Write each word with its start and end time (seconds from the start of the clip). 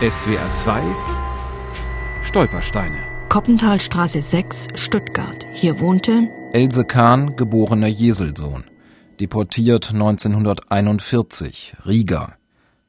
SWR 0.00 0.52
2 0.52 0.82
Stolpersteine. 2.24 3.06
Koppenthalstraße 3.28 4.20
6, 4.20 4.66
Stuttgart. 4.74 5.46
Hier 5.52 5.78
wohnte 5.78 6.28
Else 6.52 6.84
Kahn, 6.84 7.36
geborener 7.36 7.86
Jeselsohn. 7.86 8.64
Deportiert 9.20 9.92
1941, 9.92 11.76
Riga. 11.86 12.34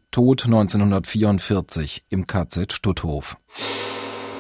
Tod 0.10 0.46
1944 0.46 2.06
im 2.10 2.26
KZ 2.26 2.74
Stutthof. 2.74 3.38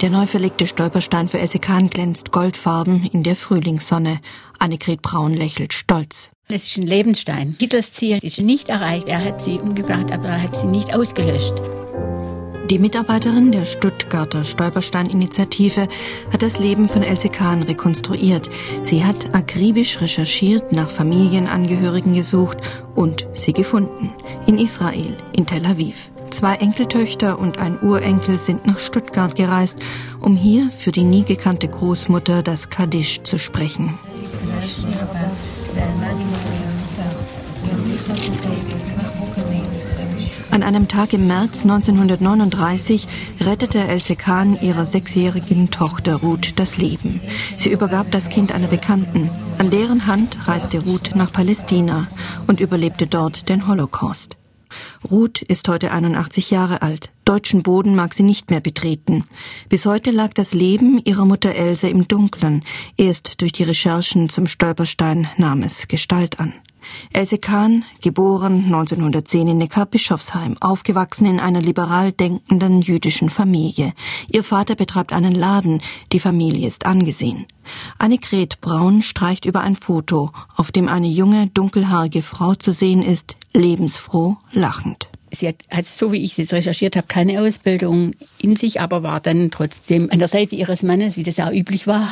Der 0.02 0.10
neu 0.10 0.26
verlegte 0.26 0.66
Stolperstein 0.66 1.30
für 1.30 1.38
Else 1.38 1.60
Kahn 1.60 1.92
glänzt 1.92 2.32
goldfarben 2.32 3.06
in 3.06 3.22
der 3.22 3.36
Frühlingssonne. 3.36 4.22
Annegret 4.58 5.04
Braun 5.04 5.36
lächelt 5.36 5.72
stolz. 5.72 6.32
Es 6.48 6.66
ist 6.66 6.78
ein 6.78 6.88
Lebensstein. 6.88 7.56
Hitlers 7.60 7.94
Ziel 7.94 8.18
ist 8.24 8.40
nicht 8.40 8.70
erreicht. 8.70 9.08
Er 9.08 9.24
hat 9.24 9.44
sie 9.44 9.60
umgebracht, 9.60 10.12
aber 10.12 10.30
er 10.30 10.42
hat 10.42 10.60
sie 10.60 10.68
nicht 10.68 10.96
ausgelöscht. 10.96 11.54
Die 12.72 12.80
Mitarbeiterin 12.80 13.52
der 13.52 13.64
Stuttgarter 13.66 14.44
Stolperstein-Initiative 14.44 15.88
hat 16.34 16.42
das 16.42 16.58
Leben 16.58 16.88
von 16.88 17.04
Else 17.04 17.30
Kahn 17.30 17.62
rekonstruiert. 17.62 18.50
Sie 18.82 19.04
hat 19.04 19.36
akribisch 19.36 20.02
recherchiert, 20.02 20.72
nach 20.72 20.90
Familienangehörigen 20.90 22.16
gesucht 22.16 22.58
und 22.96 23.28
sie 23.36 23.54
gefunden. 23.54 24.10
In 24.48 24.58
Israel, 24.58 25.16
in 25.34 25.46
Tel 25.46 25.64
Aviv. 25.64 26.10
Zwei 26.32 26.56
Enkeltöchter 26.56 27.38
und 27.38 27.60
ein 27.60 27.78
Urenkel 27.84 28.36
sind 28.38 28.66
nach 28.66 28.80
Stuttgart 28.80 29.36
gereist, 29.36 29.78
um 30.20 30.36
hier 30.36 30.72
für 30.76 30.92
die 30.92 31.04
nie 31.04 31.24
gekannte 31.24 31.68
Großmutter 31.68 32.42
das 32.42 32.72
Kaddisch 32.72 33.22
zu 33.22 33.38
sprechen. 33.38 34.00
An 40.56 40.64
einem 40.64 40.88
Tag 40.88 41.12
im 41.12 41.28
März 41.28 41.64
1939 41.64 43.10
rettete 43.42 43.78
Else 43.78 44.16
Kahn 44.16 44.58
ihrer 44.62 44.86
sechsjährigen 44.86 45.70
Tochter 45.70 46.16
Ruth 46.16 46.58
das 46.58 46.78
Leben. 46.78 47.20
Sie 47.58 47.70
übergab 47.70 48.10
das 48.12 48.30
Kind 48.30 48.54
einer 48.54 48.70
Bekannten. 48.70 49.30
An 49.58 49.70
deren 49.70 50.08
Hand 50.08 50.48
reiste 50.48 50.80
Ruth 50.80 51.14
nach 51.14 51.34
Palästina 51.34 52.08
und 52.48 52.62
überlebte 52.62 53.06
dort 53.06 53.50
den 53.50 53.68
Holocaust. 53.68 54.38
Ruth 55.12 55.42
ist 55.42 55.68
heute 55.68 55.92
81 55.92 56.52
Jahre 56.52 56.82
alt. 56.82 57.12
Deutschen 57.26 57.62
Boden 57.62 57.94
mag 57.94 58.14
sie 58.14 58.24
nicht 58.24 58.50
mehr 58.50 58.62
betreten. 58.62 59.26
Bis 59.68 59.86
heute 59.86 60.12
lag 60.12 60.34
das 60.34 60.54
Leben 60.54 61.02
ihrer 61.04 61.26
Mutter 61.26 61.54
Else 61.54 61.90
im 61.90 62.08
Dunkeln. 62.08 62.64
Erst 62.96 63.42
durch 63.42 63.52
die 63.52 63.64
Recherchen 63.64 64.30
zum 64.30 64.48
Stolperstein 64.48 65.28
nahm 65.36 65.64
es 65.64 65.90
Gestalt 65.90 66.40
an. 66.40 66.54
Else 67.14 67.38
Kahn, 67.38 67.86
geboren 68.02 68.66
1910 68.66 69.48
in 69.48 69.58
Neckar-Bischofsheim, 69.58 70.58
aufgewachsen 70.60 71.26
in 71.26 71.40
einer 71.40 71.62
liberal 71.62 72.12
denkenden 72.12 72.82
jüdischen 72.82 73.30
Familie. 73.30 73.94
Ihr 74.28 74.44
Vater 74.44 74.76
betreibt 74.76 75.14
einen 75.14 75.36
Laden, 75.36 75.82
die 76.12 76.20
Familie 76.20 76.68
ist 76.68 76.86
angesehen. 76.86 77.46
Annegret 77.98 78.62
Braun 78.62 79.02
streicht 79.02 79.46
über 79.46 79.62
ein 79.62 79.76
Foto, 79.76 80.32
auf 80.56 80.72
dem 80.72 80.88
eine 80.88 81.08
junge, 81.08 81.48
dunkelhaarige 81.48 82.22
Frau 82.22 82.56
zu 82.56 82.74
sehen 82.74 83.02
ist, 83.02 83.36
lebensfroh, 83.54 84.38
lachend. 84.52 85.10
Sie 85.32 85.48
hat, 85.48 85.56
hat, 85.70 85.86
so 85.86 86.12
wie 86.12 86.24
ich 86.24 86.38
es 86.40 86.54
recherchiert 86.54 86.96
habe, 86.96 87.08
keine 87.08 87.42
Ausbildung 87.42 88.12
in 88.40 88.56
sich, 88.56 88.82
aber 88.82 89.04
war 89.04 89.20
dann 89.20 89.52
trotzdem 89.52 90.10
an 90.12 90.20
der 90.20 90.28
Seite 90.28 90.56
ihres 90.56 90.82
Mannes, 90.82 91.18
wie 91.18 91.24
das 91.24 91.40
auch 91.40 91.52
üblich 91.52 91.88
war, 91.88 92.10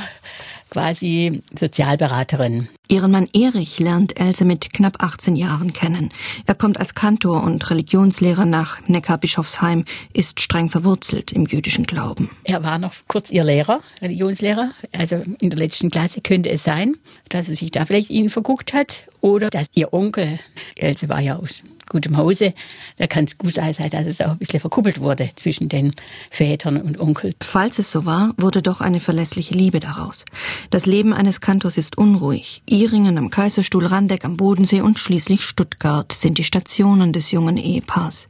quasi 0.69 1.41
Sozialberaterin. 1.57 2.67
Ihren 2.93 3.09
Mann 3.09 3.27
Erich 3.33 3.79
lernt 3.79 4.19
Else 4.19 4.45
mit 4.45 4.71
knapp 4.71 5.01
18 5.01 5.35
Jahren 5.35 5.73
kennen. 5.73 6.09
Er 6.45 6.53
kommt 6.53 6.79
als 6.79 6.93
Kantor 6.93 7.41
und 7.41 7.71
Religionslehrer 7.71 8.45
nach 8.45 8.87
Neckarbischofsheim, 8.87 9.85
ist 10.13 10.39
streng 10.39 10.69
verwurzelt 10.69 11.31
im 11.31 11.47
jüdischen 11.47 11.87
Glauben. 11.87 12.29
Er 12.43 12.63
war 12.63 12.77
noch 12.77 12.93
kurz 13.07 13.31
ihr 13.31 13.43
Lehrer, 13.43 13.81
Religionslehrer. 13.99 14.73
Also 14.95 15.23
in 15.41 15.49
der 15.49 15.57
letzten 15.57 15.89
Klasse 15.89 16.21
könnte 16.21 16.51
es 16.51 16.65
sein, 16.65 16.95
dass 17.29 17.49
er 17.49 17.55
sich 17.55 17.71
da 17.71 17.85
vielleicht 17.85 18.11
ihnen 18.11 18.29
verguckt 18.29 18.73
hat 18.73 19.07
oder 19.21 19.49
dass 19.49 19.65
ihr 19.73 19.91
Onkel, 19.91 20.39
Else 20.75 21.09
war 21.09 21.19
ja 21.19 21.37
aus 21.37 21.63
gutem 21.89 22.17
Hause, 22.17 22.53
da 22.97 23.07
kann 23.07 23.25
es 23.25 23.37
gut 23.37 23.55
sein, 23.55 23.73
dass 23.91 24.05
es 24.05 24.21
auch 24.21 24.31
ein 24.31 24.37
bisschen 24.37 24.59
verkuppelt 24.59 24.99
wurde 24.99 25.29
zwischen 25.35 25.69
den 25.69 25.93
Vätern 26.31 26.81
und 26.81 26.99
Onkel. 26.99 27.33
Falls 27.41 27.79
es 27.79 27.91
so 27.91 28.05
war, 28.05 28.33
wurde 28.37 28.61
doch 28.61 28.81
eine 28.81 28.99
verlässliche 28.99 29.53
Liebe 29.53 29.79
daraus. 29.79 30.25
Das 30.69 30.85
Leben 30.85 31.13
eines 31.13 31.41
Kantors 31.41 31.77
ist 31.77 31.97
unruhig. 31.97 32.63
Iringen 32.83 33.17
am 33.17 33.29
Kaiserstuhl, 33.29 33.85
Randeck 33.85 34.25
am 34.25 34.35
Bodensee 34.35 34.81
und 34.81 34.99
schließlich 34.99 35.45
Stuttgart 35.45 36.11
sind 36.11 36.37
die 36.37 36.43
Stationen 36.43 37.13
des 37.13 37.31
jungen 37.31 37.55
Ehepaars. 37.55 38.27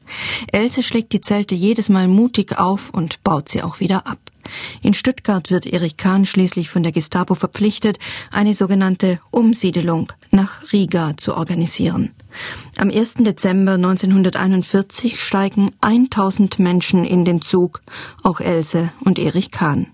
Else 0.51 0.83
schlägt 0.83 1.11
die 1.13 1.21
Zelte 1.21 1.55
jedes 1.55 1.89
Mal 1.89 2.07
mutig 2.07 2.59
auf 2.59 2.91
und 2.91 3.23
baut 3.23 3.49
sie 3.49 3.63
auch 3.63 3.79
wieder 3.79 4.05
ab. 4.05 4.19
In 4.83 4.93
Stuttgart 4.93 5.49
wird 5.49 5.65
Erich 5.65 5.97
Kahn 5.97 6.27
schließlich 6.27 6.69
von 6.69 6.83
der 6.83 6.91
Gestapo 6.91 7.33
verpflichtet, 7.33 7.97
eine 8.29 8.53
sogenannte 8.53 9.19
Umsiedelung 9.31 10.13
nach 10.29 10.71
Riga 10.71 11.17
zu 11.17 11.35
organisieren. 11.35 12.11
Am 12.77 12.91
1. 12.91 13.15
Dezember 13.21 13.73
1941 13.73 15.19
steigen 15.19 15.71
1000 15.81 16.59
Menschen 16.59 17.05
in 17.05 17.25
den 17.25 17.41
Zug, 17.41 17.81
auch 18.21 18.39
Else 18.39 18.91
und 18.99 19.17
Erich 19.17 19.49
Kahn. 19.49 19.87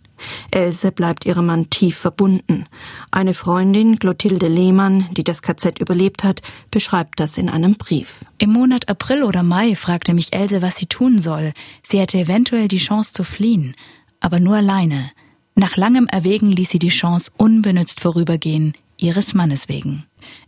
Else 0.51 0.91
bleibt 0.91 1.25
ihrem 1.25 1.47
Mann 1.47 1.69
tief 1.69 1.97
verbunden. 1.97 2.65
Eine 3.11 3.33
Freundin, 3.33 3.99
Clotilde 3.99 4.47
Lehmann, 4.47 5.07
die 5.11 5.23
das 5.23 5.41
KZ 5.41 5.79
überlebt 5.79 6.23
hat, 6.23 6.41
beschreibt 6.71 7.19
das 7.19 7.37
in 7.37 7.49
einem 7.49 7.75
Brief. 7.75 8.19
Im 8.37 8.51
Monat 8.51 8.89
April 8.89 9.23
oder 9.23 9.43
Mai 9.43 9.75
fragte 9.75 10.13
mich 10.13 10.33
Else, 10.33 10.61
was 10.61 10.77
sie 10.77 10.87
tun 10.87 11.19
soll. 11.19 11.53
Sie 11.83 11.99
hätte 11.99 12.17
eventuell 12.17 12.67
die 12.67 12.77
Chance 12.77 13.13
zu 13.13 13.23
fliehen 13.23 13.73
aber 14.19 14.39
nur 14.39 14.57
alleine. 14.57 15.11
Nach 15.55 15.75
langem 15.75 16.07
Erwägen 16.07 16.51
ließ 16.51 16.69
sie 16.69 16.79
die 16.79 16.89
Chance 16.89 17.31
unbenützt 17.37 17.99
vorübergehen, 17.99 18.73
ihres 18.97 19.33
Mannes 19.33 19.69
wegen. 19.69 20.05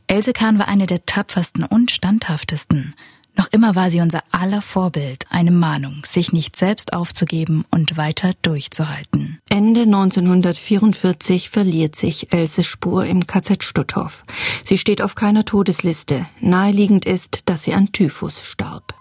Else 0.08 0.34
Kahn 0.34 0.60
war 0.60 0.68
eine 0.68 0.88
der 0.88 1.06
tapfersten 1.06 1.64
und 1.64 1.92
standhaftesten. 1.92 2.96
Noch 3.38 3.48
immer 3.52 3.76
war 3.76 3.90
sie 3.90 4.02
unser 4.02 4.22
aller 4.32 4.62
Vorbild, 4.62 5.26
eine 5.30 5.52
Mahnung, 5.52 6.04
sich 6.06 6.34
nicht 6.34 6.56
selbst 6.56 6.94
aufzugeben 6.94 7.66
und 7.72 7.98
weiter 7.98 8.32
durchzuhalten. 8.42 9.40
Ende 9.50 9.82
1944 9.82 11.50
verliert 11.50 11.96
sich 11.96 12.34
Else 12.34 12.64
Spur 12.64 13.06
im 13.06 13.28
KZ 13.28 13.64
Stutthof. 13.64 14.24
Sie 14.64 14.78
steht 14.78 15.02
auf 15.02 15.16
keiner 15.16 15.46
Todesliste. 15.46 16.26
Naheliegend 16.40 17.06
ist, 17.06 17.50
dass 17.50 17.64
sie 17.64 17.74
an 17.74 17.92
Typhus 17.92 18.44
starb. 18.44 18.94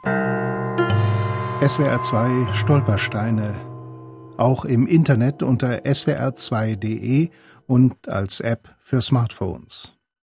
SWR 1.66 2.00
2 2.02 2.52
Stolpersteine 2.54 3.70
auch 4.40 4.64
im 4.64 4.86
Internet 4.86 5.42
unter 5.42 5.84
swr2.de 5.84 7.28
und 7.66 8.08
als 8.08 8.40
App 8.40 8.74
für 8.80 9.02
Smartphones. 9.02 9.92